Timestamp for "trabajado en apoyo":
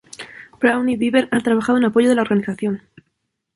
1.43-2.09